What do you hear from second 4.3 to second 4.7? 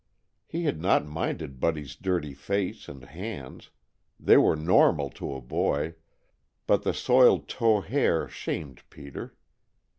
were